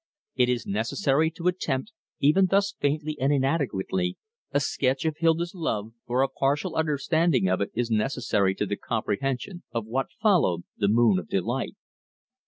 [0.35, 4.17] It is necessary to attempt, even thus faintly and inadequately,
[4.51, 8.77] a sketch of Hilda's love, for a partial understanding of it is necessary to the
[8.77, 11.75] comprehension of what followed the moon of delight.